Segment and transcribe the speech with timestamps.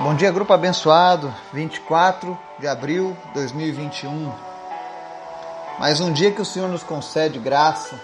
[0.00, 4.32] Bom dia, grupo abençoado, 24 de abril de 2021.
[5.78, 7.94] Mais um dia que o Senhor nos concede graça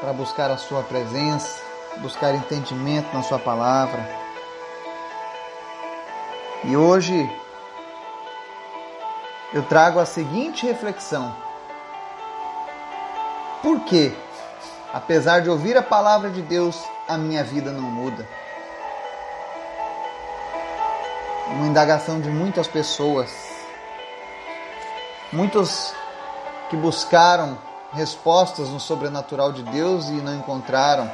[0.00, 1.60] para buscar a Sua presença,
[1.98, 4.08] buscar entendimento na Sua palavra.
[6.64, 7.30] E hoje
[9.52, 11.36] eu trago a seguinte reflexão:
[13.62, 14.16] Por que,
[14.94, 18.26] apesar de ouvir a palavra de Deus, a minha vida não muda?
[21.48, 23.30] Uma indagação de muitas pessoas,
[25.32, 25.94] muitos
[26.70, 27.58] que buscaram
[27.92, 31.10] respostas no sobrenatural de Deus e não encontraram.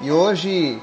[0.00, 0.82] E hoje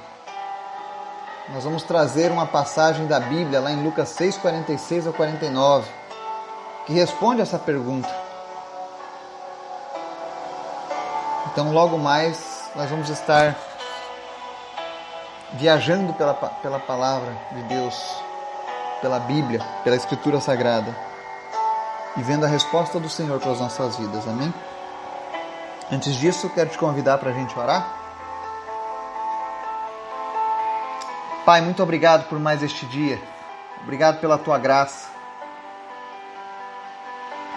[1.50, 5.90] nós vamos trazer uma passagem da Bíblia lá em Lucas 6, 46 ao 49,
[6.86, 8.10] que responde essa pergunta.
[11.52, 13.56] Então, logo mais, nós vamos estar
[15.54, 18.24] viajando pela, pela palavra de Deus,
[19.02, 20.96] pela Bíblia, pela Escritura Sagrada
[22.18, 24.54] e vendo a resposta do Senhor para as nossas vidas, amém?
[25.92, 28.02] Antes disso, quero te convidar para a gente orar.
[31.46, 33.22] Pai, muito obrigado por mais este dia,
[33.82, 35.10] obrigado pela tua graça,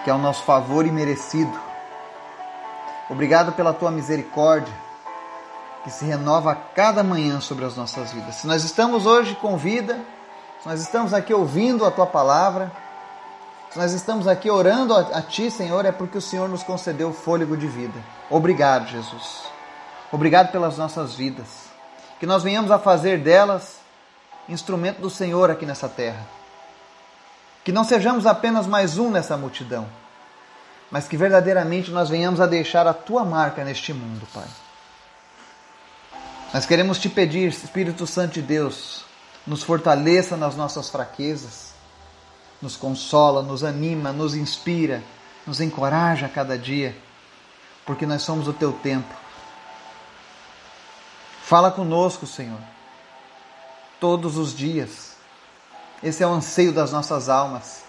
[0.03, 1.67] que é o nosso favor imerecido.
[3.09, 4.73] Obrigado pela tua misericórdia
[5.87, 8.35] que se renova a cada manhã sobre as nossas vidas.
[8.35, 9.97] Se nós estamos hoje com vida,
[10.61, 12.69] se nós estamos aqui ouvindo a tua palavra,
[13.71, 17.13] se nós estamos aqui orando a, a ti, Senhor, é porque o Senhor nos concedeu
[17.13, 17.97] fôlego de vida.
[18.29, 19.43] Obrigado, Jesus.
[20.11, 21.47] Obrigado pelas nossas vidas.
[22.19, 23.77] Que nós venhamos a fazer delas
[24.49, 26.27] instrumento do Senhor aqui nessa terra.
[27.63, 29.87] Que não sejamos apenas mais um nessa multidão,
[30.91, 34.47] mas que verdadeiramente nós venhamos a deixar a tua marca neste mundo, Pai.
[36.53, 39.03] Nós queremos te pedir, Espírito Santo de Deus,
[39.45, 41.73] nos fortaleça nas nossas fraquezas,
[42.61, 45.03] nos consola, nos anima, nos inspira,
[45.45, 46.97] nos encoraja a cada dia,
[47.85, 49.15] porque nós somos o teu templo.
[51.43, 52.59] Fala conosco, Senhor,
[53.99, 55.17] todos os dias.
[56.01, 57.83] Esse é o anseio das nossas almas.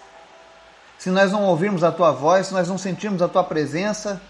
[0.97, 4.21] Se nós não ouvirmos a tua voz, se nós não sentirmos a tua presença,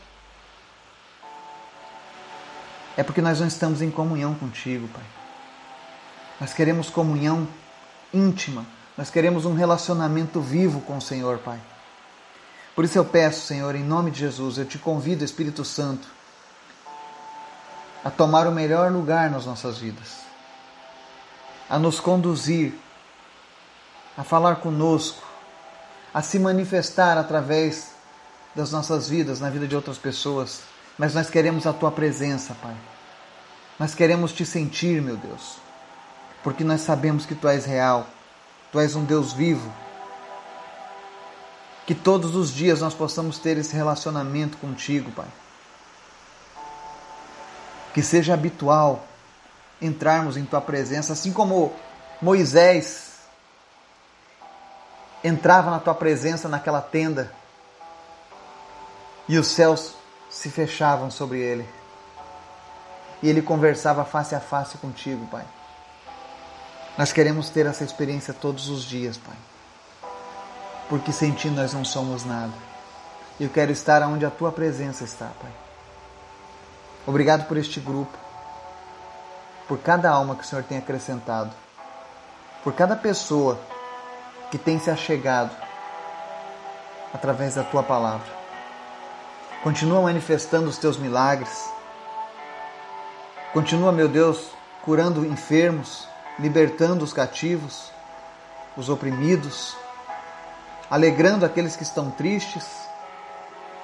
[3.00, 5.06] é porque nós não estamos em comunhão contigo, Pai.
[6.38, 7.48] Nós queremos comunhão
[8.14, 8.66] íntima,
[8.98, 11.62] nós queremos um relacionamento vivo com o Senhor, Pai.
[12.76, 16.10] Por isso eu peço, Senhor, em nome de Jesus, eu te convido, Espírito Santo,
[18.04, 20.18] a tomar o melhor lugar nas nossas vidas,
[21.70, 22.74] a nos conduzir,
[24.18, 25.26] a falar conosco,
[26.14, 27.92] a se manifestar através
[28.54, 30.64] das nossas vidas, na vida de outras pessoas
[31.00, 32.76] mas nós queremos a tua presença, Pai.
[33.80, 35.56] Nós queremos te sentir, meu Deus,
[36.44, 38.06] porque nós sabemos que tu és real,
[38.70, 39.74] tu és um Deus vivo.
[41.88, 45.30] Que todos os dias nós possamos ter esse relacionamento contigo, Pai.
[47.94, 49.08] Que seja habitual
[49.82, 51.74] entrarmos em tua presença, assim como
[52.22, 53.14] Moisés
[55.24, 57.32] entrava na tua presença naquela tenda
[59.30, 59.99] e os céus
[60.30, 61.68] se fechavam sobre ele.
[63.22, 65.46] E ele conversava face a face contigo, Pai.
[66.98, 69.36] Nós queremos ter essa experiência todos os dias, Pai.
[70.88, 72.54] Porque sem Ti nós não somos nada.
[73.40, 75.52] Eu quero estar onde a Tua presença está, Pai.
[77.08, 78.18] Obrigado por este grupo,
[79.68, 81.52] por cada alma que o Senhor tem acrescentado,
[82.64, 83.60] por cada pessoa
[84.52, 85.56] que tem se achegado
[87.14, 88.39] através da Tua palavra.
[89.64, 91.70] Continua manifestando os teus milagres.
[93.52, 94.52] Continua, meu Deus,
[94.84, 96.08] curando enfermos,
[96.40, 97.92] libertando os cativos,
[98.78, 99.76] os oprimidos,
[100.90, 102.66] alegrando aqueles que estão tristes,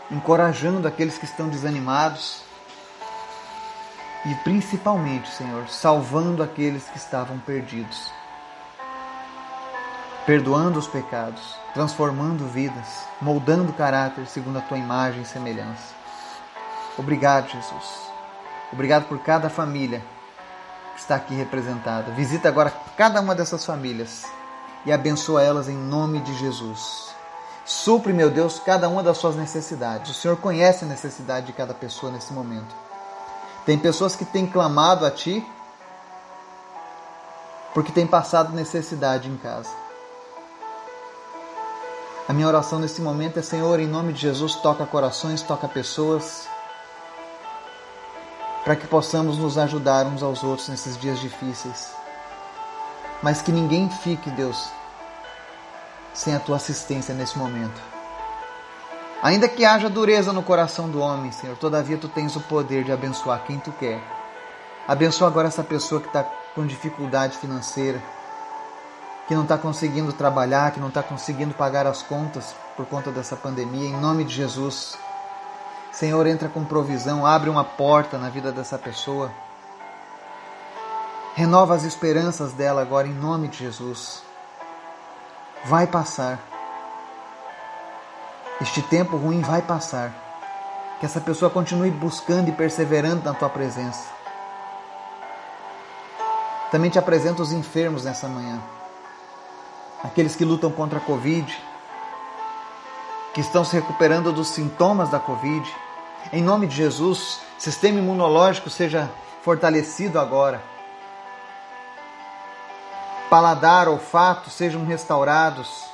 [0.10, 2.42] encorajando aqueles que estão desanimados
[4.26, 8.12] e principalmente, Senhor, salvando aqueles que estavam perdidos
[10.26, 15.94] perdoando os pecados, transformando vidas, moldando caráter segundo a tua imagem e semelhança.
[16.98, 18.06] Obrigado, Jesus.
[18.74, 20.02] Obrigado por cada família
[20.96, 22.12] que está aqui representada.
[22.14, 24.26] Visita agora cada uma dessas famílias
[24.86, 27.14] e abençoa elas em nome de Jesus.
[27.64, 30.12] Supre, meu Deus, cada uma das suas necessidades.
[30.12, 32.76] O Senhor conhece a necessidade de cada pessoa nesse momento.
[33.66, 35.46] Tem pessoas que têm clamado a Ti
[37.74, 39.85] porque têm passado necessidade em casa.
[42.28, 46.48] A minha oração nesse momento é: Senhor, em nome de Jesus, toca corações, toca pessoas,
[48.64, 51.92] para que possamos nos ajudar uns aos outros nesses dias difíceis.
[53.22, 54.70] Mas que ninguém fique, Deus,
[56.16, 57.80] sem a tua assistência nesse momento.
[59.22, 62.92] Ainda que haja dureza no coração do homem, Senhor, todavia tu tens o poder de
[62.92, 64.02] abençoar quem tu quer.
[64.88, 66.24] Abençoa agora essa pessoa que está
[66.56, 68.02] com dificuldade financeira,
[69.28, 73.36] que não está conseguindo trabalhar, que não está conseguindo pagar as contas por conta dessa
[73.36, 74.98] pandemia, em nome de Jesus.
[75.92, 79.32] Senhor, entra com provisão, abre uma porta na vida dessa pessoa.
[81.34, 84.22] Renova as esperanças dela agora, em nome de Jesus.
[85.66, 86.40] Vai passar.
[88.62, 90.14] Este tempo ruim vai passar.
[91.00, 94.08] Que essa pessoa continue buscando e perseverando na tua presença.
[96.72, 98.62] Também te apresento os enfermos nessa manhã.
[100.06, 101.52] Aqueles que lutam contra a Covid,
[103.34, 105.68] que estão se recuperando dos sintomas da Covid
[106.32, 109.10] em nome de Jesus, sistema imunológico seja
[109.44, 110.62] fortalecido agora.
[113.30, 115.86] Paladar, olfato sejam restaurados.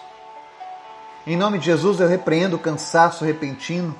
[1.27, 3.95] Em nome de Jesus, eu repreendo o cansaço repentino.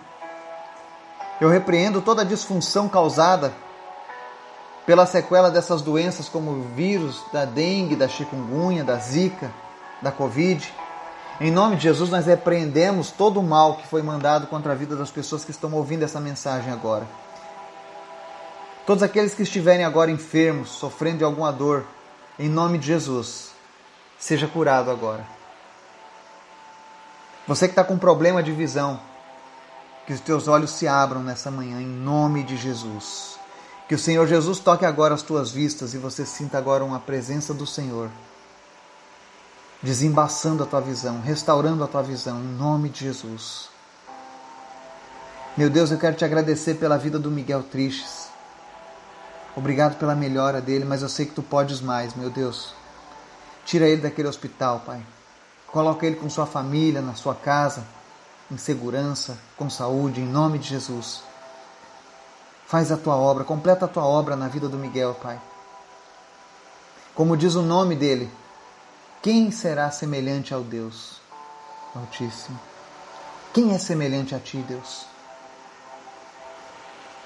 [1.40, 3.54] Eu repreendo toda a disfunção causada
[4.86, 9.52] pela sequela dessas doenças como o vírus da dengue, da chikungunya, da zika,
[10.02, 10.74] da covid.
[11.40, 14.96] Em nome de Jesus, nós repreendemos todo o mal que foi mandado contra a vida
[14.96, 17.08] das pessoas que estão ouvindo essa mensagem agora.
[18.86, 21.86] Todos aqueles que estiverem agora enfermos, sofrendo de alguma dor,
[22.38, 23.52] em nome de Jesus,
[24.20, 25.26] seja curado agora.
[27.48, 29.00] Você que está com problema de visão,
[30.06, 33.40] que os teus olhos se abram nessa manhã, em nome de Jesus.
[33.88, 37.54] Que o Senhor Jesus toque agora as tuas vistas e você sinta agora uma presença
[37.54, 38.10] do Senhor
[39.82, 43.70] desembaçando a tua visão, restaurando a tua visão, em nome de Jesus.
[45.58, 48.30] Meu Deus, eu quero te agradecer pela vida do Miguel Tristes.
[49.56, 52.74] Obrigado pela melhora dele, mas eu sei que tu podes mais, meu Deus.
[53.66, 55.02] Tira ele daquele hospital, Pai.
[55.68, 57.84] Coloca ele com sua família, na sua casa,
[58.50, 61.22] em segurança, com saúde, em nome de Jesus.
[62.66, 65.40] Faz a tua obra, completa a tua obra na vida do Miguel, Pai.
[67.14, 68.32] Como diz o nome dele,
[69.22, 71.22] quem será semelhante ao Deus
[71.96, 72.60] Altíssimo?
[73.54, 75.06] Quem é semelhante a ti, Deus?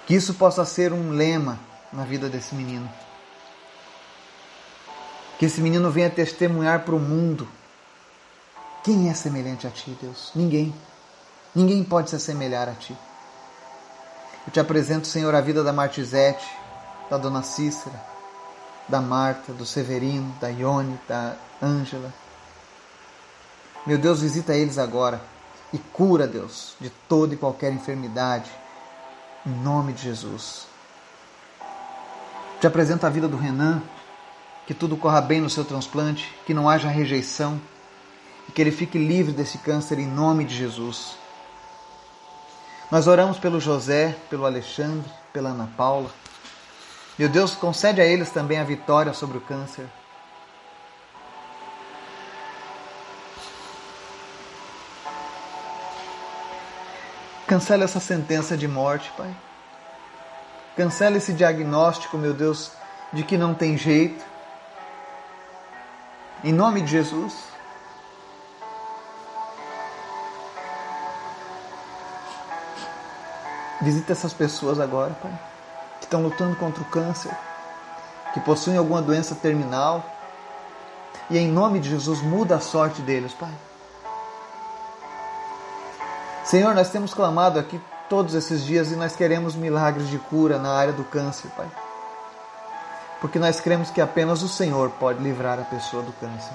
[0.06, 1.60] Que isso possa ser um lema
[1.94, 2.92] na vida desse menino.
[5.38, 7.48] Que esse menino venha testemunhar para o mundo.
[8.84, 10.32] Quem é semelhante a ti, Deus?
[10.36, 10.74] Ninguém.
[11.54, 12.96] Ninguém pode se assemelhar a ti.
[14.46, 16.46] Eu te apresento, Senhor, a vida da Martizete,
[17.10, 18.15] da Dona Cícera,
[18.88, 22.14] da Marta, do Severino, da Ione, da Ângela.
[23.86, 25.22] Meu Deus, visita eles agora
[25.74, 28.50] e cura, Deus, de toda e qualquer enfermidade,
[29.46, 30.68] em nome de Jesus.
[32.60, 33.82] Te apresento a vida do Renan,
[34.66, 37.60] que tudo corra bem no seu transplante, que não haja rejeição
[38.48, 41.18] e que ele fique livre desse câncer em nome de Jesus.
[42.92, 46.10] Nós oramos pelo José, pelo Alexandre, pela Ana Paula.
[47.18, 49.88] Meu Deus, concede a eles também a vitória sobre o câncer.
[57.48, 59.34] Cancela essa sentença de morte, Pai.
[60.76, 62.72] Cancela esse diagnóstico, meu Deus,
[63.14, 64.26] de que não tem jeito.
[66.44, 67.34] Em nome de Jesus.
[73.82, 75.32] Visita essas pessoas agora, Pai,
[76.00, 77.36] que estão lutando contra o câncer,
[78.34, 80.04] que possuem alguma doença terminal.
[81.30, 83.54] E em nome de Jesus, muda a sorte deles, Pai.
[86.44, 90.72] Senhor, nós temos clamado aqui todos esses dias e nós queremos milagres de cura na
[90.72, 91.68] área do câncer, Pai.
[93.20, 96.54] Porque nós cremos que apenas o Senhor pode livrar a pessoa do câncer.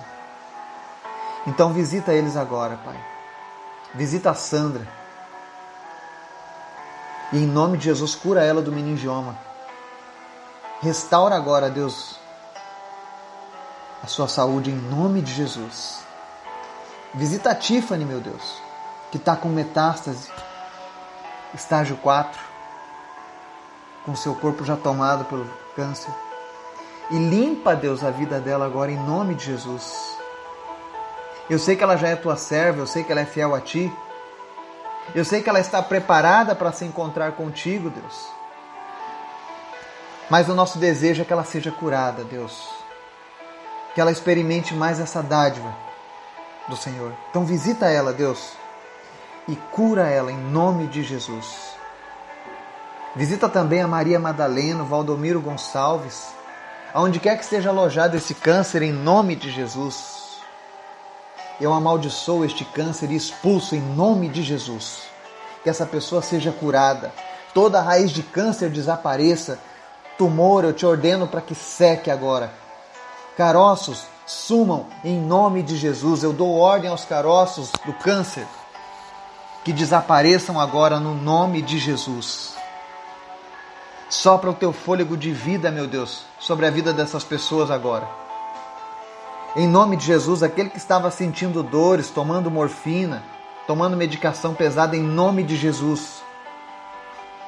[1.46, 2.96] Então visita eles agora, Pai.
[3.94, 4.99] Visita a Sandra.
[7.32, 9.38] E em nome de Jesus, cura ela do meningioma.
[10.80, 12.16] Restaura agora, Deus,
[14.02, 16.00] a sua saúde em nome de Jesus.
[17.14, 18.70] Visita a Tiffany, meu Deus
[19.10, 20.30] que está com metástase,
[21.52, 22.40] estágio 4,
[24.04, 26.12] com seu corpo já tomado pelo câncer.
[27.10, 30.16] E limpa, Deus, a vida dela agora em nome de Jesus.
[31.48, 33.60] Eu sei que ela já é tua serva, eu sei que ela é fiel a
[33.60, 33.92] ti.
[35.14, 38.28] Eu sei que ela está preparada para se encontrar contigo, Deus.
[40.28, 42.68] Mas o nosso desejo é que ela seja curada, Deus.
[43.94, 45.74] Que ela experimente mais essa dádiva
[46.68, 47.12] do Senhor.
[47.30, 48.60] Então visita ela, Deus
[49.50, 51.74] e cura ela em nome de Jesus.
[53.16, 56.28] Visita também a Maria Madalena, Valdomiro Gonçalves,
[56.94, 60.19] aonde quer que esteja alojado esse câncer, em nome de Jesus.
[61.60, 65.02] Eu amaldiçoo este câncer e expulso em nome de Jesus.
[65.62, 67.12] Que essa pessoa seja curada,
[67.52, 69.58] toda raiz de câncer desapareça.
[70.16, 72.52] Tumor, eu te ordeno para que seque agora.
[73.36, 76.22] Caroços, sumam em nome de Jesus.
[76.22, 78.46] Eu dou ordem aos caroços do câncer
[79.64, 82.54] que desapareçam agora no nome de Jesus.
[84.08, 88.29] Sopra o teu fôlego de vida, meu Deus, sobre a vida dessas pessoas agora.
[89.56, 93.22] Em nome de Jesus, aquele que estava sentindo dores, tomando morfina,
[93.66, 96.22] tomando medicação pesada, em nome de Jesus,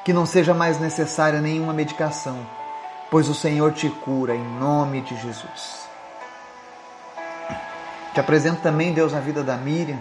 [0.03, 2.45] que não seja mais necessária nenhuma medicação,
[3.09, 5.87] pois o Senhor te cura, em nome de Jesus.
[8.13, 9.99] Te apresento também, Deus, a vida da Miriam,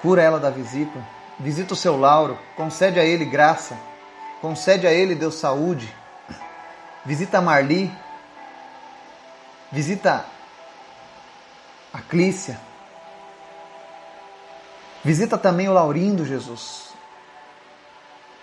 [0.00, 1.04] cura ela da vesícula,
[1.38, 3.76] visita o seu Lauro, concede a ele graça
[4.40, 5.94] Concede a ele, Deus, saúde.
[7.04, 7.92] Visita a Marli.
[9.70, 10.24] Visita
[11.92, 12.60] a Clícia.
[15.04, 16.90] Visita também o Laurindo, Jesus.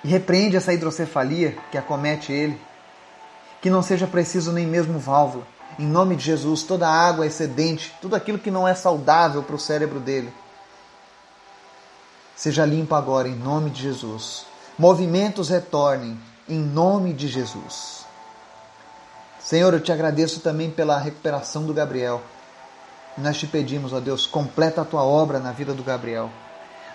[0.04, 2.60] E repreende essa hidrocefalia que acomete ele.
[3.62, 5.46] Que não seja preciso nem mesmo válvula.
[5.77, 9.60] Em nome de Jesus, toda água excedente, tudo aquilo que não é saudável para o
[9.60, 10.34] cérebro dele,
[12.36, 14.46] seja limpo agora, em nome de Jesus
[14.77, 18.06] movimentos retornem, em nome de Jesus.
[19.39, 22.22] Senhor, eu te agradeço também pela recuperação do Gabriel.
[23.17, 26.29] Nós te pedimos, ó Deus, completa a tua obra na vida do Gabriel.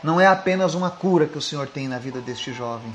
[0.03, 2.95] Não é apenas uma cura que o Senhor tem na vida deste jovem,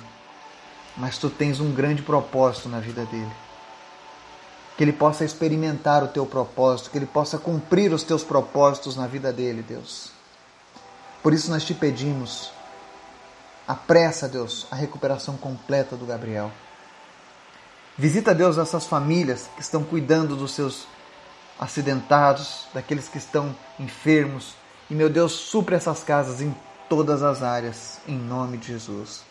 [0.96, 3.32] mas tu tens um grande propósito na vida dele.
[4.78, 9.08] Que ele possa experimentar o teu propósito, que ele possa cumprir os teus propósitos na
[9.08, 10.12] vida dele, Deus.
[11.24, 12.52] Por isso nós te pedimos,
[13.68, 16.50] Apressa, Deus, a recuperação completa do Gabriel.
[17.98, 20.88] Visita, Deus, essas famílias que estão cuidando dos seus
[21.60, 24.54] acidentados, daqueles que estão enfermos.
[24.90, 26.56] E, meu Deus, supre essas casas em
[26.88, 29.24] todas as áreas, em nome de Jesus.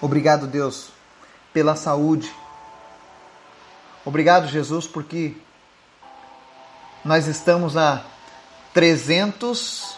[0.00, 0.90] Obrigado, Deus,
[1.52, 2.32] pela saúde.
[4.04, 5.36] Obrigado, Jesus, porque
[7.04, 8.04] nós estamos a
[8.74, 9.96] 300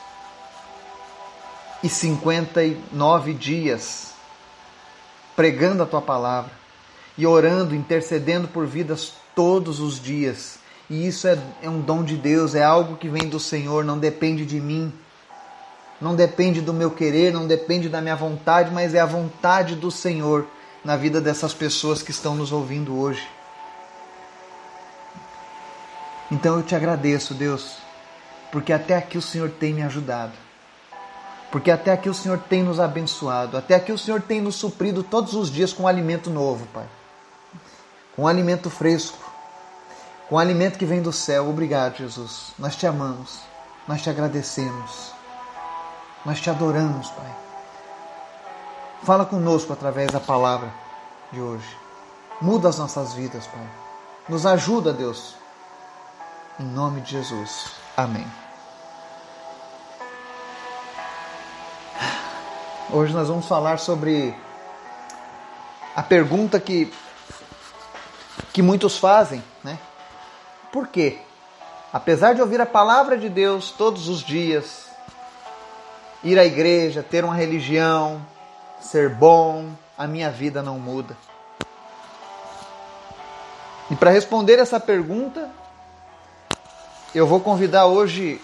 [1.83, 4.13] e 59 dias
[5.37, 6.51] pregando a tua palavra
[7.17, 10.59] e orando, intercedendo por vidas todos os dias.
[10.89, 13.99] E isso é, é um dom de Deus, é algo que vem do Senhor, não
[13.99, 14.93] depende de mim,
[16.01, 19.91] não depende do meu querer, não depende da minha vontade, mas é a vontade do
[19.91, 20.47] Senhor
[20.85, 23.27] na vida dessas pessoas que estão nos ouvindo hoje.
[26.31, 27.77] Então eu te agradeço, Deus,
[28.51, 30.33] porque até aqui o Senhor tem me ajudado
[31.51, 35.03] porque até aqui o Senhor tem nos abençoado, até aqui o Senhor tem nos suprido
[35.03, 36.87] todos os dias com alimento novo, Pai.
[38.15, 39.28] Com alimento fresco,
[40.29, 41.49] com alimento que vem do céu.
[41.49, 42.53] Obrigado, Jesus.
[42.59, 43.41] Nós te amamos,
[43.87, 45.13] nós te agradecemos,
[46.25, 47.37] nós te adoramos, Pai.
[49.03, 50.71] Fala conosco através da palavra
[51.33, 51.77] de hoje.
[52.41, 53.69] Muda as nossas vidas, Pai.
[54.29, 55.35] Nos ajuda, Deus.
[56.61, 57.73] Em nome de Jesus.
[57.97, 58.27] Amém.
[62.91, 64.35] Hoje nós vamos falar sobre
[65.95, 66.93] a pergunta que,
[68.53, 69.79] que muitos fazem, né?
[70.73, 71.19] Por quê?
[71.93, 74.89] Apesar de ouvir a palavra de Deus todos os dias,
[76.23, 78.25] ir à igreja, ter uma religião,
[78.81, 81.17] ser bom, a minha vida não muda.
[83.91, 85.51] E para responder essa pergunta,
[87.15, 88.41] eu vou convidar hoje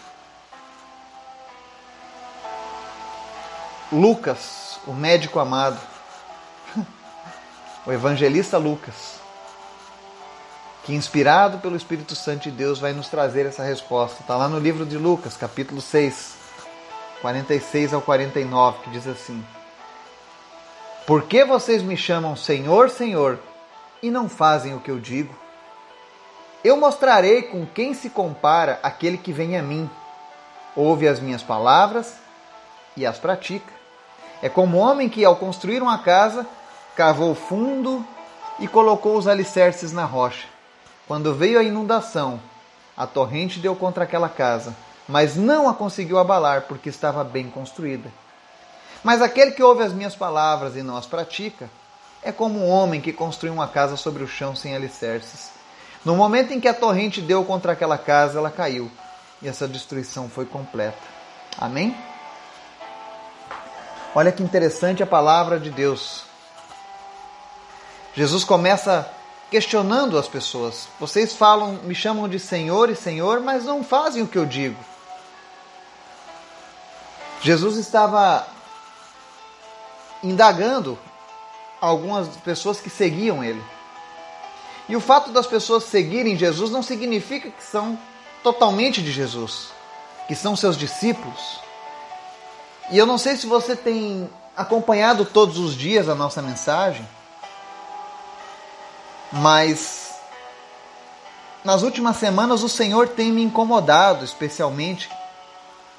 [3.93, 5.79] Lucas, o médico amado,
[7.87, 9.21] o evangelista Lucas,
[10.85, 14.21] que inspirado pelo Espírito Santo de Deus vai nos trazer essa resposta.
[14.21, 16.35] Está lá no livro de Lucas, capítulo 6,
[17.23, 19.43] 46 ao 49, que diz assim:
[21.07, 23.39] Por que vocês me chamam Senhor, Senhor,
[24.03, 25.35] e não fazem o que eu digo?
[26.63, 29.89] Eu mostrarei com quem se compara aquele que vem a mim,
[30.77, 32.15] ouve as minhas palavras
[32.95, 33.73] e as pratica.
[34.43, 36.47] É como o homem que, ao construir uma casa,
[36.95, 38.07] cavou fundo
[38.61, 40.54] e colocou os alicerces na rocha.
[41.07, 42.41] Quando veio a inundação,
[42.97, 44.75] a torrente deu contra aquela casa,
[45.09, 48.11] mas não a conseguiu abalar, porque estava bem construída.
[49.03, 51.69] Mas aquele que ouve as minhas palavras e não as pratica,
[52.23, 55.51] é como um homem que construiu uma casa sobre o chão sem alicerces.
[56.05, 58.91] No momento em que a torrente deu contra aquela casa, ela caiu,
[59.43, 60.97] e essa destruição foi completa.
[61.59, 61.95] Amém?
[64.15, 66.25] Olha que interessante a palavra de Deus.
[68.15, 69.11] Jesus começa
[69.55, 70.89] questionando as pessoas.
[70.99, 74.77] Vocês falam, me chamam de Senhor e Senhor, mas não fazem o que eu digo.
[77.41, 78.49] Jesus estava
[80.25, 80.99] indagando
[81.81, 83.63] algumas pessoas que seguiam ele.
[84.89, 87.97] E o fato das pessoas seguirem Jesus não significa que são
[88.43, 89.69] totalmente de Jesus,
[90.27, 91.61] que são seus discípulos.
[92.91, 97.07] E eu não sei se você tem acompanhado todos os dias a nossa mensagem,
[99.35, 100.15] mas
[101.65, 105.11] nas últimas semanas o Senhor tem me incomodado especialmente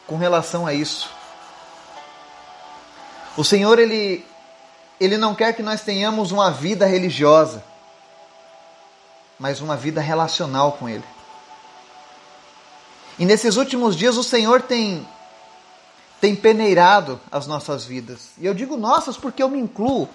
[0.08, 1.10] com relação a isso.
[3.36, 4.26] O Senhor ele
[4.98, 7.62] ele não quer que nós tenhamos uma vida religiosa,
[9.38, 11.04] mas uma vida relacional com ele.
[13.20, 15.06] E nesses últimos dias o Senhor tem
[16.22, 18.30] tem peneirado as nossas vidas.
[18.38, 20.08] E eu digo nossas porque eu me incluo.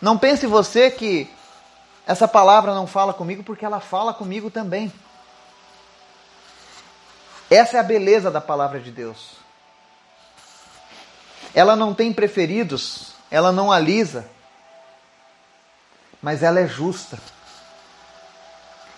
[0.00, 1.30] Não pense você que
[2.06, 4.92] essa palavra não fala comigo porque ela fala comigo também.
[7.50, 9.36] Essa é a beleza da palavra de Deus.
[11.54, 14.28] Ela não tem preferidos, ela não alisa,
[16.20, 17.18] mas ela é justa.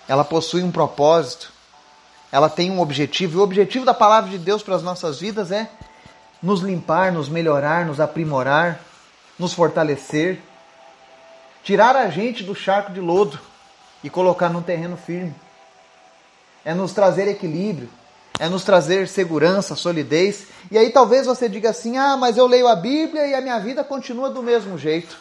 [0.07, 1.51] Ela possui um propósito,
[2.31, 5.51] ela tem um objetivo, e o objetivo da palavra de Deus para as nossas vidas
[5.51, 5.69] é
[6.41, 8.79] nos limpar, nos melhorar, nos aprimorar,
[9.37, 10.41] nos fortalecer,
[11.67, 13.37] tirar a gente do charco de lodo
[14.01, 15.35] e colocar num terreno firme.
[16.63, 17.89] É nos trazer equilíbrio,
[18.39, 20.47] é nos trazer segurança, solidez.
[20.71, 23.59] E aí talvez você diga assim: ah, mas eu leio a Bíblia e a minha
[23.59, 25.17] vida continua do mesmo jeito.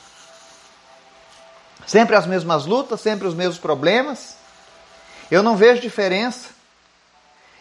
[1.85, 4.37] Sempre as mesmas lutas, sempre os mesmos problemas.
[5.29, 6.51] Eu não vejo diferença.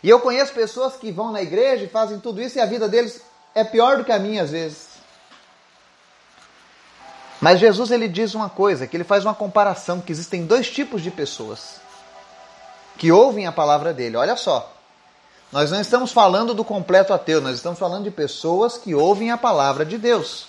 [0.04, 2.88] E eu conheço pessoas que vão na igreja e fazem tudo isso e a vida
[2.88, 3.20] deles
[3.56, 4.95] é pior do que a minha às vezes.
[7.46, 11.04] Mas Jesus ele diz uma coisa, que ele faz uma comparação que existem dois tipos
[11.04, 11.80] de pessoas
[12.98, 14.18] que ouvem a palavra dele.
[14.18, 14.74] Olha só.
[15.52, 19.38] Nós não estamos falando do completo ateu, nós estamos falando de pessoas que ouvem a
[19.38, 20.48] palavra de Deus.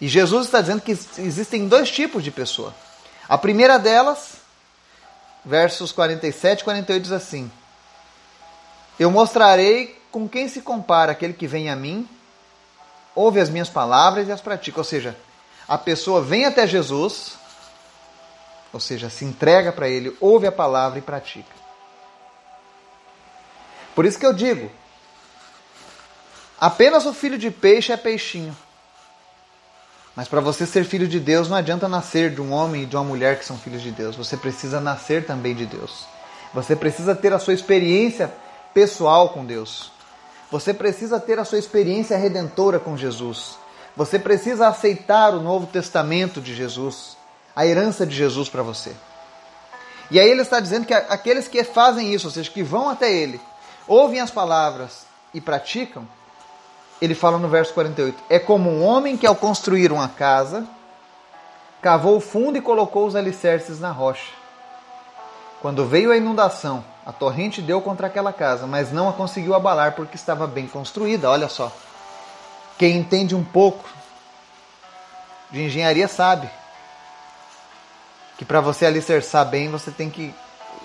[0.00, 2.72] E Jesus está dizendo que existem dois tipos de pessoa.
[3.28, 4.34] A primeira delas,
[5.44, 7.50] versos 47 e 48 diz assim:
[8.96, 12.08] Eu mostrarei com quem se compara aquele que vem a mim,
[13.12, 14.78] ouve as minhas palavras e as pratica.
[14.78, 15.16] Ou seja,
[15.72, 17.32] a pessoa vem até Jesus,
[18.74, 21.48] ou seja, se entrega para ele, ouve a palavra e pratica.
[23.94, 24.70] Por isso que eu digo:
[26.60, 28.54] apenas o filho de peixe é peixinho.
[30.14, 32.94] Mas para você ser filho de Deus, não adianta nascer de um homem e de
[32.94, 34.14] uma mulher que são filhos de Deus.
[34.14, 36.04] Você precisa nascer também de Deus.
[36.52, 38.30] Você precisa ter a sua experiência
[38.74, 39.90] pessoal com Deus.
[40.50, 43.61] Você precisa ter a sua experiência redentora com Jesus.
[43.96, 47.16] Você precisa aceitar o Novo Testamento de Jesus,
[47.54, 48.92] a herança de Jesus para você.
[50.10, 53.12] E aí ele está dizendo que aqueles que fazem isso, ou seja, que vão até
[53.12, 53.40] ele,
[53.86, 56.06] ouvem as palavras e praticam,
[57.00, 60.66] ele fala no verso 48: É como um homem que, ao construir uma casa,
[61.80, 64.32] cavou o fundo e colocou os alicerces na rocha.
[65.60, 69.92] Quando veio a inundação, a torrente deu contra aquela casa, mas não a conseguiu abalar
[69.92, 71.28] porque estava bem construída.
[71.30, 71.72] Olha só.
[72.78, 73.88] Quem entende um pouco
[75.50, 76.50] de engenharia sabe
[78.38, 80.34] que para você alicerçar bem, você tem que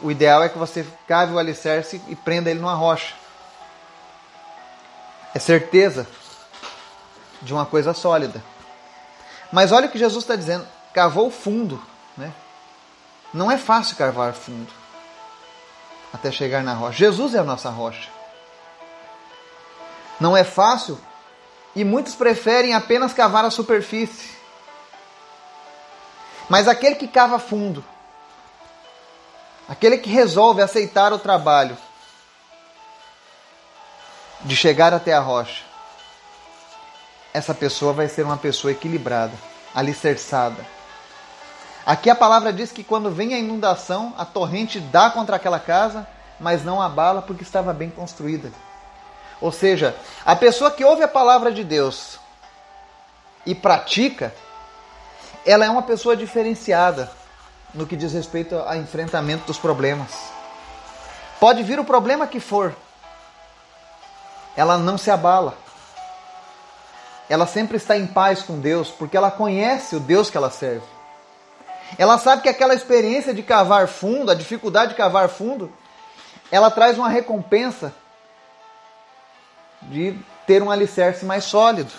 [0.01, 3.15] o ideal é que você cave o alicerce e prenda ele numa rocha.
[5.33, 6.07] É certeza
[7.41, 8.43] de uma coisa sólida.
[9.51, 11.81] Mas olha o que Jesus está dizendo: cavou fundo.
[12.15, 12.31] Né?
[13.33, 14.71] Não é fácil cavar fundo
[16.13, 16.97] até chegar na rocha.
[16.97, 18.09] Jesus é a nossa rocha.
[20.19, 20.99] Não é fácil
[21.77, 24.35] e muitos preferem apenas cavar a superfície.
[26.49, 27.85] Mas aquele que cava fundo,
[29.69, 31.77] aquele que resolve aceitar o trabalho
[34.41, 35.63] de chegar até a rocha,
[37.31, 39.33] essa pessoa vai ser uma pessoa equilibrada,
[39.75, 40.65] alicerçada.
[41.85, 46.07] Aqui a palavra diz que quando vem a inundação, a torrente dá contra aquela casa,
[46.39, 48.51] mas não abala porque estava bem construída.
[49.39, 49.95] Ou seja,
[50.25, 52.19] a pessoa que ouve a palavra de Deus
[53.45, 54.33] e pratica,
[55.45, 57.11] ela é uma pessoa diferenciada
[57.73, 60.11] no que diz respeito ao enfrentamento dos problemas.
[61.39, 62.75] Pode vir o problema que for,
[64.55, 65.55] ela não se abala.
[67.29, 70.85] Ela sempre está em paz com Deus, porque ela conhece o Deus que ela serve.
[71.97, 75.71] Ela sabe que aquela experiência de cavar fundo, a dificuldade de cavar fundo,
[76.51, 77.93] ela traz uma recompensa
[79.87, 81.91] de ter um alicerce mais sólido.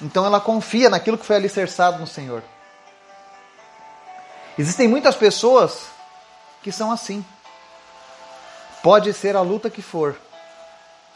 [0.00, 2.42] Então ela confia naquilo que foi alicerçado no Senhor.
[4.58, 5.86] Existem muitas pessoas
[6.62, 7.24] que são assim.
[8.82, 10.16] Pode ser a luta que for.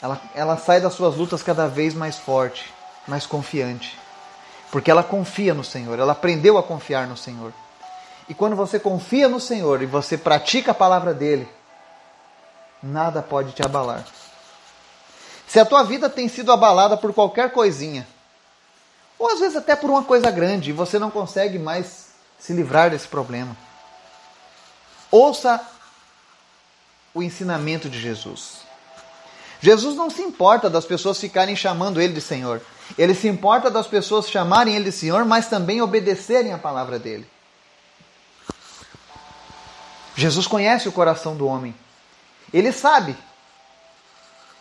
[0.01, 2.73] Ela, ela sai das suas lutas cada vez mais forte,
[3.07, 3.99] mais confiante.
[4.71, 7.53] Porque ela confia no Senhor, ela aprendeu a confiar no Senhor.
[8.29, 11.49] E quando você confia no Senhor e você pratica a palavra dele,
[12.83, 14.05] nada pode te abalar.
[15.48, 18.06] Se a tua vida tem sido abalada por qualquer coisinha,
[19.18, 22.08] ou às vezes até por uma coisa grande, e você não consegue mais
[22.38, 23.56] se livrar desse problema,
[25.11, 25.61] ouça
[27.14, 28.58] o ensinamento de Jesus.
[29.61, 32.61] Jesus não se importa das pessoas ficarem chamando ele de Senhor.
[32.96, 37.28] Ele se importa das pessoas chamarem ele de Senhor, mas também obedecerem a palavra dele.
[40.14, 41.74] Jesus conhece o coração do homem.
[42.52, 43.16] Ele sabe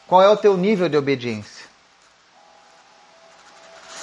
[0.07, 1.67] qual é o teu nível de obediência.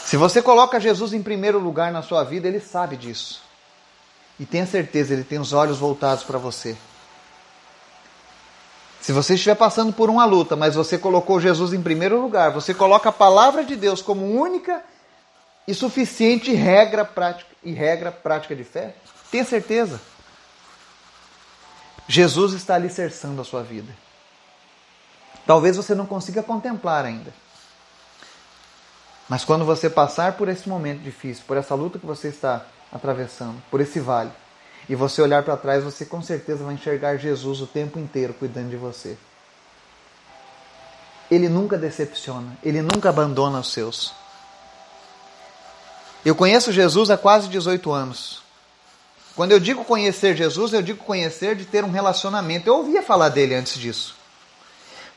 [0.04, 3.42] Se você coloca Jesus em primeiro lugar na sua vida, ele sabe disso.
[4.38, 6.76] E tenha certeza, ele tem os olhos voltados para você.
[9.00, 12.72] Se você estiver passando por uma luta, mas você colocou Jesus em primeiro lugar, você
[12.74, 14.82] coloca a palavra de Deus como única
[15.66, 18.94] e suficiente regra prática e regra prática de fé,
[19.30, 20.00] tenha certeza.
[22.06, 24.03] Jesus está alicerçando a sua vida.
[25.46, 27.32] Talvez você não consiga contemplar ainda.
[29.28, 33.62] Mas quando você passar por esse momento difícil, por essa luta que você está atravessando,
[33.70, 34.30] por esse vale,
[34.88, 38.70] e você olhar para trás, você com certeza vai enxergar Jesus o tempo inteiro cuidando
[38.70, 39.16] de você.
[41.30, 44.12] Ele nunca decepciona, ele nunca abandona os seus.
[46.24, 48.42] Eu conheço Jesus há quase 18 anos.
[49.34, 52.68] Quando eu digo conhecer Jesus, eu digo conhecer de ter um relacionamento.
[52.68, 54.14] Eu ouvia falar dele antes disso.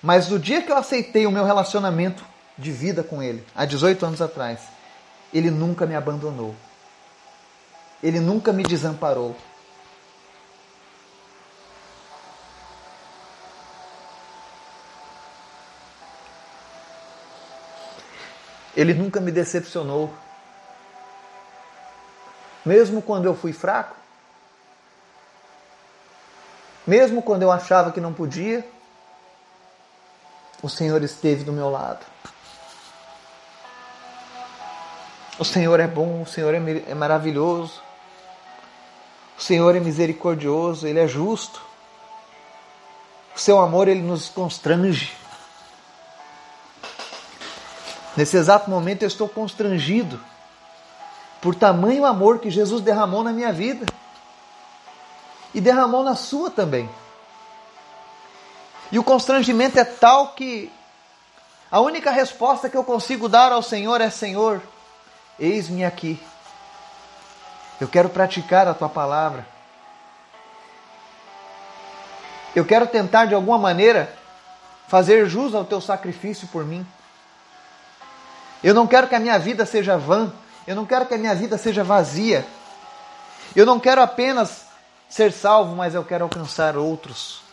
[0.02, 2.24] Mas do dia que eu aceitei o meu relacionamento
[2.58, 4.60] de vida com ele, há 18 anos atrás,
[5.34, 6.56] ele nunca me abandonou.
[8.02, 9.36] Ele nunca me desamparou.
[18.76, 20.14] Ele nunca me decepcionou.
[22.64, 23.96] Mesmo quando eu fui fraco,
[26.86, 28.64] mesmo quando eu achava que não podia,
[30.62, 32.06] o Senhor esteve do meu lado.
[35.40, 37.82] O Senhor é bom, o Senhor é, é maravilhoso.
[39.38, 41.62] O Senhor é misericordioso, Ele é justo.
[43.36, 45.16] O seu amor, Ele nos constrange.
[48.16, 50.20] Nesse exato momento eu estou constrangido
[51.40, 53.86] por tamanho amor que Jesus derramou na minha vida
[55.54, 56.90] e derramou na sua também.
[58.92, 60.72] E o constrangimento é tal que
[61.70, 64.62] a única resposta que eu consigo dar ao Senhor é: Senhor,
[65.38, 66.22] eis-me aqui.
[67.80, 69.46] Eu quero praticar a tua palavra.
[72.56, 74.12] Eu quero tentar de alguma maneira
[74.88, 76.88] fazer jus ao teu sacrifício por mim.
[78.64, 80.32] Eu não quero que a minha vida seja vã.
[80.66, 82.46] Eu não quero que a minha vida seja vazia.
[83.56, 84.66] Eu não quero apenas
[85.08, 87.47] ser salvo, mas eu quero alcançar outros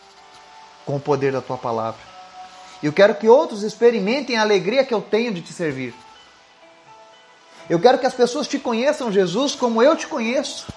[0.85, 1.99] com o poder da tua palavra.
[2.83, 5.93] Eu quero que outros experimentem a alegria que eu tenho de te servir.
[7.69, 10.67] Eu quero que as pessoas te conheçam, Jesus, como eu te conheço.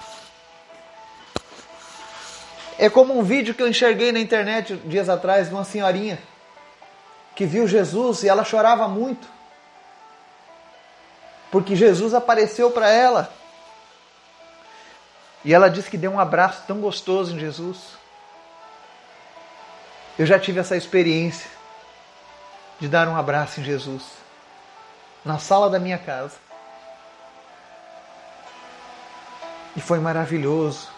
[2.78, 6.18] É como um vídeo que eu enxerguei na internet dias atrás de uma senhorinha
[7.34, 9.38] que viu Jesus e ela chorava muito
[11.50, 13.32] porque Jesus apareceu para ela.
[15.44, 17.96] E ela disse que deu um abraço tão gostoso em Jesus.
[20.18, 21.48] Eu já tive essa experiência
[22.80, 24.02] de dar um abraço em Jesus
[25.24, 26.36] na sala da minha casa.
[29.76, 30.88] E foi maravilhoso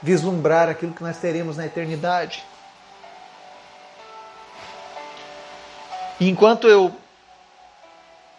[0.00, 2.44] vislumbrar aquilo que nós teremos na eternidade.
[6.18, 6.96] E enquanto eu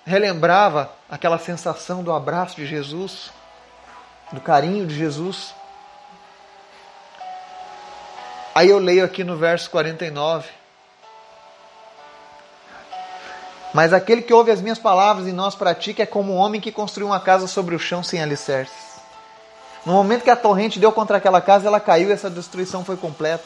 [0.05, 3.31] relembrava aquela sensação do abraço de Jesus,
[4.31, 5.53] do carinho de Jesus.
[8.55, 10.47] Aí eu leio aqui no verso 49.
[13.73, 16.71] Mas aquele que ouve as minhas palavras e as pratica é como um homem que
[16.71, 18.93] construiu uma casa sobre o chão sem alicerces.
[19.83, 22.95] No momento que a torrente deu contra aquela casa, ela caiu e essa destruição foi
[22.95, 23.43] completa.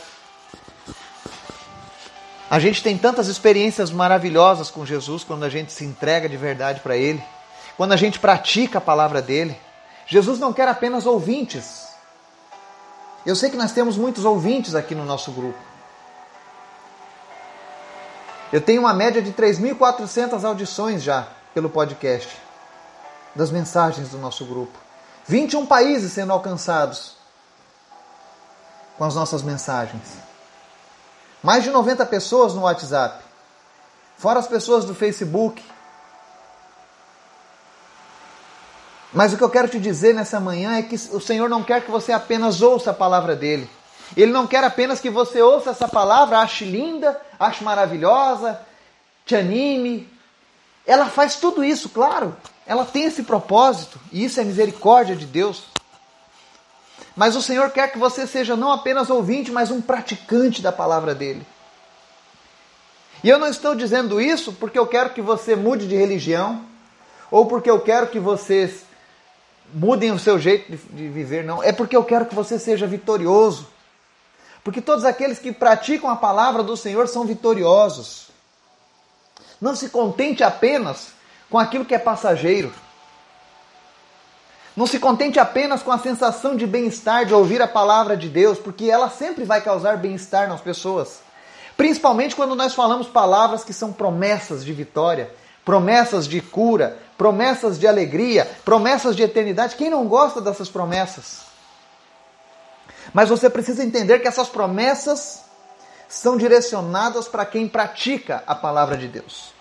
[2.50, 6.82] A gente tem tantas experiências maravilhosas com Jesus quando a gente se entrega de verdade
[6.82, 7.24] para Ele,
[7.76, 9.58] quando a gente pratica a palavra dele.
[10.06, 11.87] Jesus não quer apenas ouvintes.
[13.28, 15.60] Eu sei que nós temos muitos ouvintes aqui no nosso grupo.
[18.54, 22.42] Eu tenho uma média de 3.400 audições já pelo podcast,
[23.36, 24.80] das mensagens do nosso grupo.
[25.28, 27.18] 21 países sendo alcançados
[28.98, 30.20] com as nossas mensagens.
[31.44, 33.26] Mais de 90 pessoas no WhatsApp.
[34.18, 35.62] Fora as pessoas do Facebook.
[39.18, 41.84] Mas o que eu quero te dizer nessa manhã é que o Senhor não quer
[41.84, 43.68] que você apenas ouça a palavra dele.
[44.16, 48.62] Ele não quer apenas que você ouça essa palavra, ache linda, ache maravilhosa,
[49.26, 50.08] te anime.
[50.86, 52.38] Ela faz tudo isso, claro.
[52.64, 55.64] Ela tem esse propósito, e isso é misericórdia de Deus.
[57.16, 61.16] Mas o Senhor quer que você seja não apenas ouvinte, mas um praticante da palavra
[61.16, 61.42] dele.
[63.24, 66.64] E eu não estou dizendo isso porque eu quero que você mude de religião,
[67.32, 68.86] ou porque eu quero que vocês
[69.74, 71.62] mudem o seu jeito de, de viver, não.
[71.62, 73.68] É porque eu quero que você seja vitorioso.
[74.64, 78.28] Porque todos aqueles que praticam a palavra do Senhor são vitoriosos.
[79.62, 81.10] Não se contente apenas
[81.50, 82.74] com aquilo que é passageiro.
[84.76, 88.60] Não se contente apenas com a sensação de bem-estar de ouvir a palavra de Deus,
[88.60, 91.20] porque ela sempre vai causar bem-estar nas pessoas.
[91.76, 95.32] Principalmente quando nós falamos palavras que são promessas de vitória,
[95.68, 99.76] promessas de cura, promessas de alegria, promessas de eternidade.
[99.76, 101.42] Quem não gosta dessas promessas?
[103.14, 105.44] Mas você precisa entender que essas promessas
[106.08, 109.52] são direcionadas para quem pratica a palavra de Deus.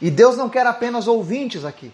[0.00, 1.92] E Deus não quer apenas ouvintes aqui.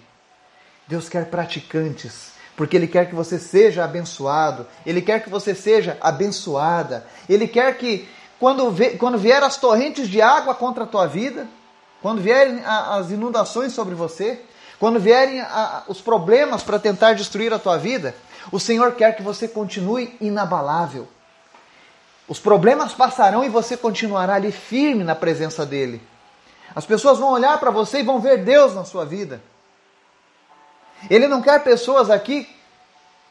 [0.86, 5.98] Deus quer praticantes, porque Ele quer que você seja abençoado, Ele quer que você seja
[6.00, 11.48] abençoada, Ele quer que, quando, quando vier as torrentes de água contra a tua vida,
[12.02, 14.42] quando vierem as inundações sobre você,
[14.78, 15.40] quando vierem
[15.86, 18.14] os problemas para tentar destruir a tua vida,
[18.50, 21.06] o Senhor quer que você continue inabalável.
[22.28, 26.02] Os problemas passarão e você continuará ali firme na presença dEle.
[26.74, 29.40] As pessoas vão olhar para você e vão ver Deus na sua vida.
[31.08, 32.48] Ele não quer pessoas aqui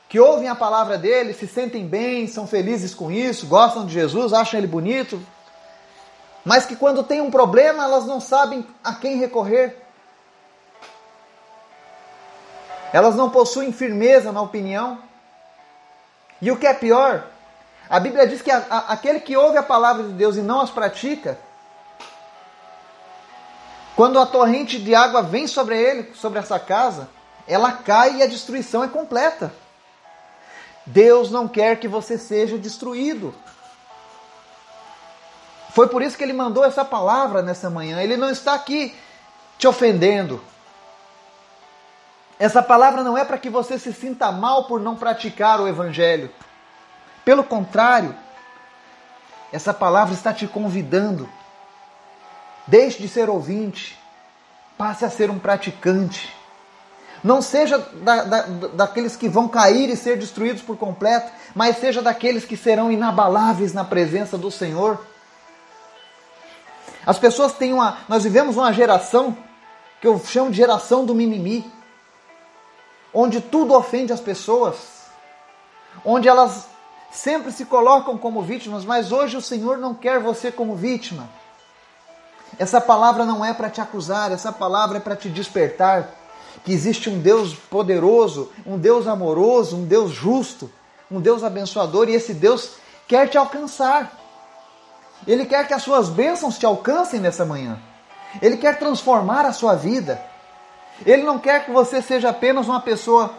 [0.07, 4.33] que ouvem a palavra dele, se sentem bem, são felizes com isso, gostam de Jesus,
[4.33, 5.21] acham ele bonito,
[6.43, 9.77] mas que quando tem um problema elas não sabem a quem recorrer.
[12.93, 14.99] Elas não possuem firmeza na opinião.
[16.41, 17.25] E o que é pior,
[17.89, 20.59] a Bíblia diz que a, a, aquele que ouve a palavra de Deus e não
[20.61, 21.37] as pratica,
[23.95, 27.07] quando a torrente de água vem sobre ele, sobre essa casa,
[27.47, 29.53] ela cai e a destruição é completa.
[30.85, 33.33] Deus não quer que você seja destruído.
[35.73, 38.01] Foi por isso que ele mandou essa palavra nessa manhã.
[38.01, 38.95] Ele não está aqui
[39.57, 40.41] te ofendendo.
[42.37, 46.29] Essa palavra não é para que você se sinta mal por não praticar o evangelho.
[47.23, 48.15] Pelo contrário,
[49.53, 51.29] essa palavra está te convidando.
[52.65, 53.97] Deixe de ser ouvinte,
[54.77, 56.35] passe a ser um praticante.
[57.23, 58.41] Não seja da, da,
[58.73, 63.73] daqueles que vão cair e ser destruídos por completo, mas seja daqueles que serão inabaláveis
[63.73, 65.10] na presença do Senhor.
[67.05, 67.97] As pessoas têm uma.
[68.07, 69.35] Nós vivemos uma geração
[69.99, 71.71] que eu chamo de geração do mimimi,
[73.13, 74.75] onde tudo ofende as pessoas,
[76.03, 76.67] onde elas
[77.11, 81.29] sempre se colocam como vítimas, mas hoje o Senhor não quer você como vítima.
[82.57, 86.09] Essa palavra não é para te acusar, essa palavra é para te despertar
[86.63, 90.71] que existe um Deus poderoso, um Deus amoroso, um Deus justo,
[91.09, 92.73] um Deus abençoador e esse Deus
[93.07, 94.20] quer te alcançar.
[95.27, 97.79] Ele quer que as suas bênçãos te alcancem nessa manhã.
[98.41, 100.21] Ele quer transformar a sua vida.
[101.05, 103.33] Ele não quer que você seja apenas uma pessoa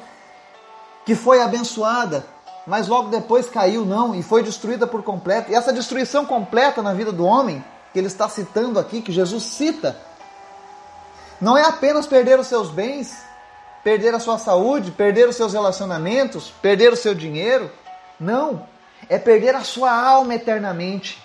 [1.05, 2.25] que foi abençoada,
[2.67, 5.51] mas logo depois caiu, não, e foi destruída por completo.
[5.51, 9.43] E essa destruição completa na vida do homem, que ele está citando aqui, que Jesus
[9.45, 9.97] cita,
[11.41, 13.17] não é apenas perder os seus bens,
[13.83, 17.71] perder a sua saúde, perder os seus relacionamentos, perder o seu dinheiro.
[18.19, 18.65] Não,
[19.09, 21.22] é perder a sua alma eternamente.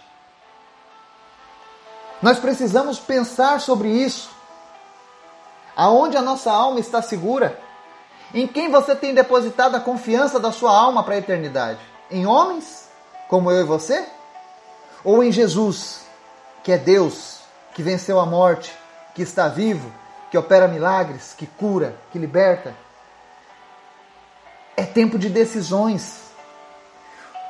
[2.22, 4.30] Nós precisamos pensar sobre isso.
[5.76, 7.60] Aonde a nossa alma está segura?
[8.34, 11.80] Em quem você tem depositado a confiança da sua alma para a eternidade?
[12.10, 12.90] Em homens,
[13.28, 14.06] como eu e você?
[15.04, 16.02] Ou em Jesus,
[16.64, 17.42] que é Deus,
[17.74, 18.76] que venceu a morte,
[19.14, 19.92] que está vivo,
[20.32, 22.76] que opera milagres, que cura, que liberta.
[24.76, 26.24] É tempo de decisões.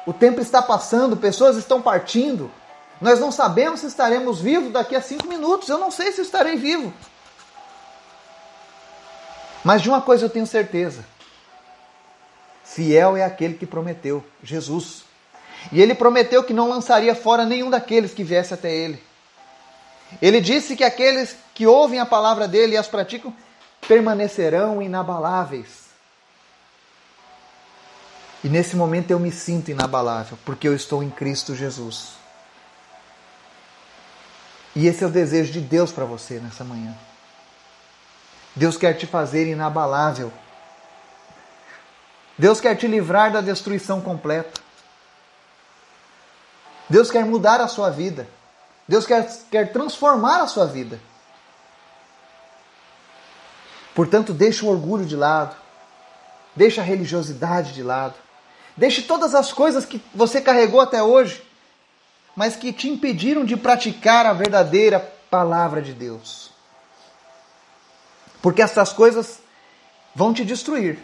[0.05, 2.51] O tempo está passando, pessoas estão partindo.
[2.99, 5.69] Nós não sabemos se estaremos vivos daqui a cinco minutos.
[5.69, 6.93] Eu não sei se estarei vivo.
[9.63, 11.05] Mas de uma coisa eu tenho certeza:
[12.63, 15.03] fiel é aquele que prometeu, Jesus.
[15.71, 19.03] E ele prometeu que não lançaria fora nenhum daqueles que viesse até ele.
[20.21, 23.33] Ele disse que aqueles que ouvem a palavra dele e as praticam
[23.87, 25.87] permanecerão inabaláveis.
[28.43, 32.11] E nesse momento eu me sinto inabalável, porque eu estou em Cristo Jesus.
[34.77, 36.95] E esse é o desejo de Deus para você nessa manhã.
[38.55, 40.31] Deus quer te fazer inabalável.
[42.37, 44.61] Deus quer te livrar da destruição completa.
[46.87, 48.29] Deus quer mudar a sua vida.
[48.87, 50.99] Deus quer, quer transformar a sua vida.
[53.95, 55.55] Portanto, deixe o orgulho de lado.
[56.55, 58.13] Deixe a religiosidade de lado.
[58.77, 61.43] Deixe todas as coisas que você carregou até hoje,
[62.37, 66.51] mas que te impediram de praticar a verdadeira palavra de Deus.
[68.43, 69.39] Porque essas coisas
[70.13, 70.99] vão te destruir.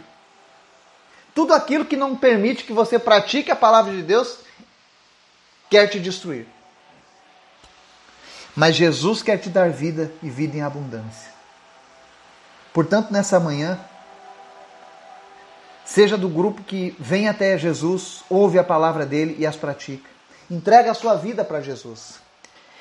[1.34, 4.38] Tudo aquilo que não permite que você pratique a palavra de Deus
[5.68, 6.46] quer te destruir.
[8.54, 11.32] Mas Jesus quer te dar vida e vida em abundância.
[12.72, 13.80] Portanto, nessa manhã,
[15.84, 20.13] seja do grupo que vem até Jesus, ouve a palavra dele e as pratica.
[20.54, 22.20] Entrega a sua vida para Jesus.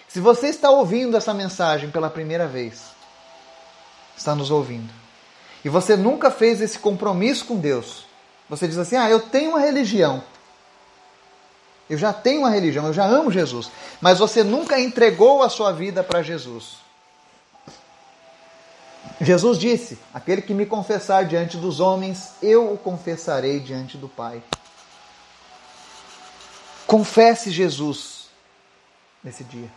[0.08, 2.92] Se você está ouvindo essa mensagem pela primeira vez,
[4.16, 4.94] está nos ouvindo,
[5.66, 8.06] e você nunca fez esse compromisso com Deus,
[8.48, 10.24] você diz assim: Ah, eu tenho uma religião,
[11.90, 15.72] eu já tenho uma religião, eu já amo Jesus, mas você nunca entregou a sua
[15.72, 16.78] vida para Jesus.
[19.20, 24.44] Jesus disse: Aquele que me confessar diante dos homens, eu o confessarei diante do Pai.
[26.88, 28.28] Confesse Jesus
[29.24, 29.70] nesse dia.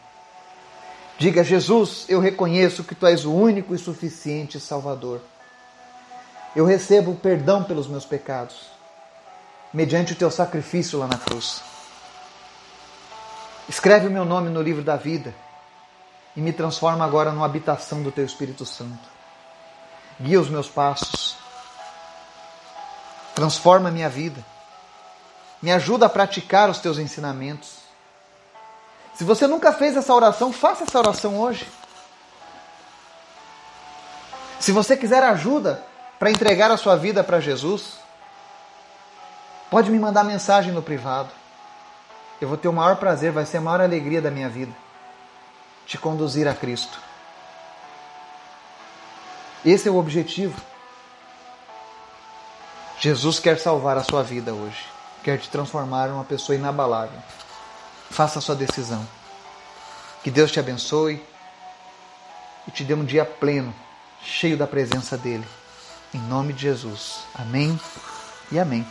[1.19, 5.21] Diga: Jesus, eu reconheço que tu és o único e suficiente Salvador.
[6.55, 8.71] Eu recebo perdão pelos meus pecados,
[9.73, 11.63] mediante o teu sacrifício lá na cruz.
[13.69, 15.35] Escreve o meu nome no livro da vida
[16.37, 19.09] e me transforma agora numa habitação do teu Espírito Santo.
[20.21, 21.37] Guia os meus passos.
[23.35, 24.43] Transforma a minha vida.
[25.63, 27.79] Me ajuda a praticar os teus ensinamentos.
[29.15, 31.67] Se você nunca fez essa oração, faça essa oração hoje.
[34.61, 35.83] Se você quiser ajuda
[36.19, 37.99] para entregar a sua vida para Jesus,
[39.71, 41.31] pode me mandar mensagem no privado.
[42.41, 44.73] Eu vou ter o maior prazer, vai ser a maior alegria da minha vida
[45.87, 46.99] te conduzir a Cristo.
[49.65, 50.61] Esse é o objetivo.
[52.99, 54.96] Jesus quer salvar a sua vida hoje.
[55.27, 57.19] Quer te transformar em uma pessoa inabalável.
[58.11, 59.05] Faça a sua decisão.
[60.23, 61.21] Que Deus te abençoe
[62.69, 63.75] e te dê um dia pleno,
[64.23, 65.45] cheio da presença dele.
[66.15, 67.25] Em nome de Jesus.
[67.35, 67.77] Amém
[68.53, 68.87] e amém.